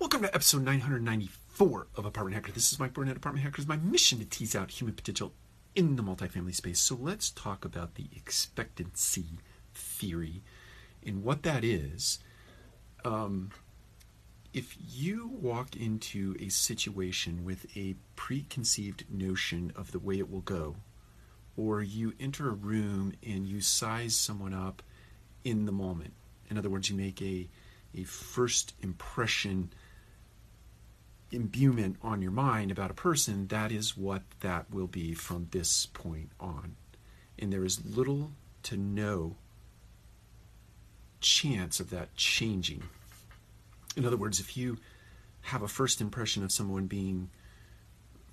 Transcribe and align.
Welcome 0.00 0.22
to 0.22 0.34
episode 0.34 0.64
994 0.64 1.88
of 1.94 2.06
Apartment 2.06 2.34
Hacker. 2.34 2.52
This 2.52 2.72
is 2.72 2.78
Mike 2.78 2.94
Burnett, 2.94 3.18
Apartment 3.18 3.44
Hacker. 3.44 3.60
It's 3.60 3.68
My 3.68 3.76
mission 3.76 4.18
to 4.18 4.24
tease 4.24 4.56
out 4.56 4.70
human 4.70 4.94
potential 4.94 5.34
in 5.74 5.96
the 5.96 6.02
multifamily 6.02 6.54
space. 6.54 6.80
So 6.80 6.96
let's 6.98 7.28
talk 7.28 7.66
about 7.66 7.96
the 7.96 8.06
expectancy 8.16 9.26
theory 9.74 10.42
and 11.04 11.22
what 11.22 11.42
that 11.42 11.64
is. 11.64 12.18
Um, 13.04 13.50
if 14.54 14.74
you 14.88 15.28
walk 15.28 15.76
into 15.76 16.34
a 16.40 16.48
situation 16.48 17.44
with 17.44 17.66
a 17.76 17.94
preconceived 18.16 19.04
notion 19.10 19.70
of 19.76 19.92
the 19.92 19.98
way 19.98 20.18
it 20.18 20.30
will 20.30 20.40
go, 20.40 20.76
or 21.58 21.82
you 21.82 22.14
enter 22.18 22.48
a 22.48 22.54
room 22.54 23.12
and 23.22 23.46
you 23.46 23.60
size 23.60 24.16
someone 24.16 24.54
up 24.54 24.82
in 25.44 25.66
the 25.66 25.72
moment, 25.72 26.14
in 26.48 26.56
other 26.56 26.70
words, 26.70 26.88
you 26.88 26.96
make 26.96 27.20
a, 27.20 27.50
a 27.94 28.04
first 28.04 28.72
impression 28.80 29.74
imbuement 31.30 31.96
on 32.02 32.22
your 32.22 32.30
mind 32.32 32.70
about 32.70 32.90
a 32.90 32.94
person, 32.94 33.46
that 33.48 33.72
is 33.72 33.96
what 33.96 34.22
that 34.40 34.70
will 34.70 34.86
be 34.86 35.14
from 35.14 35.48
this 35.50 35.86
point 35.86 36.30
on. 36.38 36.76
And 37.38 37.52
there 37.52 37.64
is 37.64 37.84
little 37.84 38.32
to 38.64 38.76
no 38.76 39.36
chance 41.20 41.80
of 41.80 41.90
that 41.90 42.14
changing. 42.16 42.82
In 43.96 44.04
other 44.04 44.16
words, 44.16 44.40
if 44.40 44.56
you 44.56 44.78
have 45.42 45.62
a 45.62 45.68
first 45.68 46.00
impression 46.00 46.44
of 46.44 46.52
someone 46.52 46.86
being 46.86 47.30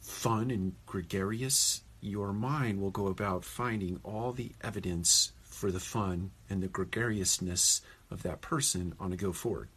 fun 0.02 0.52
and 0.52 0.73
gregarious, 0.86 1.82
your 2.02 2.34
mind 2.34 2.82
will 2.82 2.92
go 2.92 3.08
about 3.08 3.44
finding 3.44 4.00
all 4.04 4.32
the 4.32 4.52
evidence 4.62 5.32
for 5.44 5.72
the 5.72 5.80
fun 5.80 6.32
and 6.50 6.62
the 6.62 6.68
gregariousness 6.68 7.82
of 8.12 8.23
that 8.23 8.42
person 8.42 8.94
on 9.00 9.12
a 9.12 9.18
go 9.18 9.34
forward. 9.34 9.70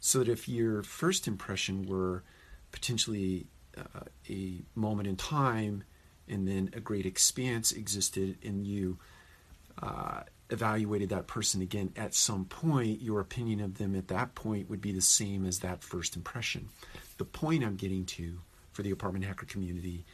So 0.00 0.20
that 0.20 0.28
if 0.28 0.48
your 0.48 0.82
first 0.82 1.28
impression 1.28 1.86
were 1.86 2.24
potentially 2.72 3.46
uh, 3.76 4.04
a 4.28 4.62
moment 4.74 5.08
in 5.08 5.16
time 5.16 5.84
and 6.28 6.48
then 6.48 6.70
a 6.72 6.80
great 6.80 7.06
expanse 7.06 7.72
existed 7.72 8.38
and 8.42 8.66
you 8.66 8.98
uh, 9.82 10.22
evaluated 10.50 11.08
that 11.10 11.26
person 11.26 11.62
again 11.62 11.92
at 11.96 12.14
some 12.14 12.44
point, 12.44 13.00
your 13.00 13.20
opinion 13.20 13.60
of 13.60 13.78
them 13.78 13.94
at 13.94 14.08
that 14.08 14.34
point 14.34 14.68
would 14.68 14.80
be 14.80 14.92
the 14.92 15.00
same 15.00 15.46
as 15.46 15.60
that 15.60 15.82
first 15.82 16.16
impression. 16.16 16.68
The 17.18 17.24
point 17.24 17.64
I'm 17.64 17.76
getting 17.76 18.04
to 18.06 18.40
for 18.72 18.82
the 18.82 18.90
apartment 18.90 19.24
hacker 19.24 19.46
community 19.46 20.04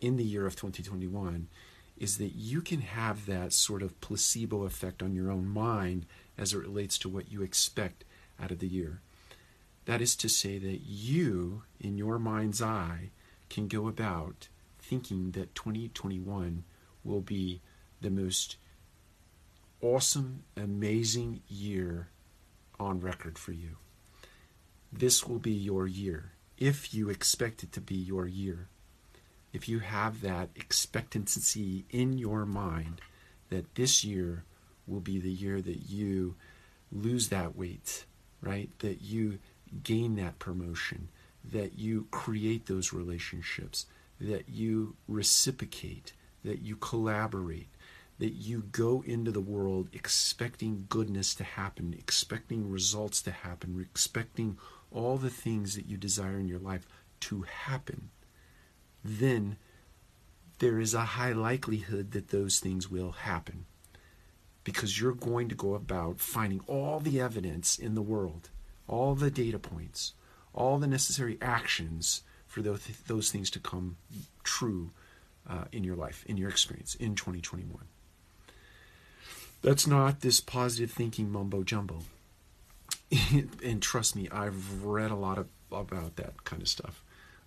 in 0.00 0.16
the 0.16 0.24
year 0.24 0.46
of 0.46 0.56
2021 0.56 1.48
is 1.96 2.18
that 2.18 2.34
you 2.34 2.60
can 2.60 2.82
have 2.82 3.26
that 3.26 3.52
sort 3.52 3.82
of 3.82 3.98
placebo 4.00 4.64
effect 4.64 5.02
on 5.02 5.14
your 5.14 5.30
own 5.30 5.48
mind 5.48 6.04
as 6.36 6.52
it 6.52 6.58
relates 6.58 6.98
to 6.98 7.08
what 7.08 7.32
you 7.32 7.42
expect 7.42 8.04
out 8.42 8.50
of 8.50 8.58
the 8.58 8.68
year. 8.68 9.00
That 9.86 10.02
is 10.02 10.16
to 10.16 10.28
say, 10.28 10.58
that 10.58 10.80
you, 10.84 11.62
in 11.80 11.96
your 11.96 12.18
mind's 12.18 12.60
eye, 12.60 13.10
can 13.48 13.68
go 13.68 13.88
about 13.88 14.48
thinking 14.78 15.30
that 15.32 15.54
2021 15.54 16.64
will 17.04 17.20
be 17.20 17.60
the 18.00 18.10
most 18.10 18.56
awesome, 19.80 20.44
amazing 20.56 21.40
year 21.48 22.08
on 22.78 23.00
record 23.00 23.38
for 23.38 23.52
you. 23.52 23.76
This 24.92 25.26
will 25.26 25.38
be 25.38 25.52
your 25.52 25.86
year 25.86 26.32
if 26.58 26.94
you 26.94 27.08
expect 27.08 27.62
it 27.62 27.72
to 27.72 27.80
be 27.80 27.94
your 27.94 28.26
year. 28.26 28.68
If 29.52 29.68
you 29.68 29.78
have 29.80 30.20
that 30.22 30.50
expectancy 30.56 31.84
in 31.90 32.18
your 32.18 32.44
mind 32.44 33.00
that 33.50 33.74
this 33.74 34.04
year 34.04 34.44
will 34.86 35.00
be 35.00 35.18
the 35.18 35.30
year 35.30 35.60
that 35.60 35.88
you 35.88 36.34
lose 36.92 37.28
that 37.28 37.56
weight, 37.56 38.04
right? 38.40 38.70
That 38.80 39.02
you 39.02 39.38
gain 39.82 40.16
that 40.16 40.38
promotion, 40.38 41.08
that 41.44 41.78
you 41.78 42.06
create 42.10 42.66
those 42.66 42.92
relationships, 42.92 43.86
that 44.20 44.48
you 44.48 44.96
reciprocate, 45.08 46.12
that 46.44 46.60
you 46.60 46.76
collaborate, 46.76 47.68
that 48.18 48.32
you 48.32 48.62
go 48.72 49.02
into 49.06 49.30
the 49.30 49.40
world 49.40 49.88
expecting 49.92 50.86
goodness 50.88 51.34
to 51.34 51.44
happen, 51.44 51.94
expecting 51.98 52.70
results 52.70 53.20
to 53.22 53.30
happen, 53.30 53.78
expecting 53.80 54.58
all 54.90 55.18
the 55.18 55.30
things 55.30 55.74
that 55.74 55.86
you 55.86 55.96
desire 55.96 56.38
in 56.38 56.48
your 56.48 56.58
life 56.58 56.86
to 57.20 57.42
happen, 57.42 58.10
then 59.04 59.56
there 60.58 60.80
is 60.80 60.94
a 60.94 61.00
high 61.00 61.32
likelihood 61.32 62.12
that 62.12 62.28
those 62.28 62.58
things 62.58 62.90
will 62.90 63.12
happen 63.12 63.66
because 64.64 65.00
you're 65.00 65.12
going 65.12 65.48
to 65.48 65.54
go 65.54 65.74
about 65.74 66.18
finding 66.18 66.60
all 66.66 66.98
the 66.98 67.20
evidence 67.20 67.78
in 67.78 67.94
the 67.94 68.02
world, 68.02 68.50
all 68.88 69.14
the 69.14 69.30
data 69.30 69.58
points, 69.58 70.14
all 70.54 70.78
the 70.78 70.86
necessary 70.86 71.38
actions 71.40 72.22
for 72.46 72.62
those, 72.62 72.86
those 73.06 73.30
things 73.30 73.50
to 73.50 73.58
come 73.58 73.96
true 74.42 74.90
uh, 75.48 75.64
in 75.72 75.84
your 75.84 75.96
life, 75.96 76.24
in 76.26 76.36
your 76.36 76.48
experience 76.48 76.94
in 76.94 77.14
2021. 77.14 77.78
That's 79.62 79.86
not 79.86 80.20
this 80.20 80.40
positive 80.40 80.90
thinking 80.90 81.30
mumbo 81.30 81.62
jumbo. 81.62 82.00
and 83.64 83.82
trust 83.82 84.16
me, 84.16 84.28
I've 84.30 84.84
read 84.84 85.10
a 85.10 85.16
lot 85.16 85.38
of, 85.38 85.48
about 85.72 86.16
that 86.16 86.44
kind 86.44 86.62
of 86.62 86.68
stuff. 86.68 87.02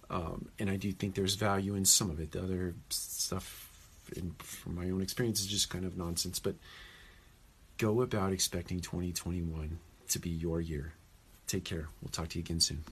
Um, 0.09 0.49
and 0.57 0.69
I 0.69 0.75
do 0.75 0.91
think 0.91 1.15
there's 1.15 1.35
value 1.35 1.75
in 1.75 1.85
some 1.85 2.09
of 2.09 2.19
it. 2.19 2.31
The 2.31 2.43
other 2.43 2.75
stuff, 2.89 3.69
in, 4.15 4.35
from 4.39 4.75
my 4.75 4.89
own 4.89 5.01
experience, 5.01 5.39
is 5.39 5.47
just 5.47 5.69
kind 5.69 5.85
of 5.85 5.97
nonsense. 5.97 6.39
But 6.39 6.55
go 7.77 8.01
about 8.01 8.33
expecting 8.33 8.79
2021 8.79 9.79
to 10.09 10.19
be 10.19 10.29
your 10.29 10.59
year. 10.59 10.93
Take 11.49 11.63
care. 11.63 11.87
We'll 11.99 12.11
talk 12.11 12.27
to 12.29 12.37
you 12.37 12.43
again 12.43 12.59
soon. 12.59 12.83